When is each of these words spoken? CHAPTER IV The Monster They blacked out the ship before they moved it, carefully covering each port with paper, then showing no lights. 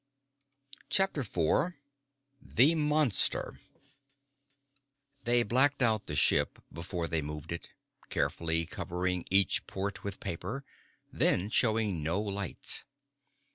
CHAPTER 0.89 1.21
IV 1.21 1.75
The 2.41 2.73
Monster 2.73 3.59
They 5.25 5.43
blacked 5.43 5.83
out 5.83 6.07
the 6.07 6.15
ship 6.15 6.57
before 6.73 7.07
they 7.07 7.21
moved 7.21 7.51
it, 7.51 7.69
carefully 8.09 8.65
covering 8.65 9.25
each 9.29 9.67
port 9.67 10.03
with 10.03 10.19
paper, 10.19 10.65
then 11.13 11.51
showing 11.51 12.01
no 12.01 12.19
lights. 12.19 12.83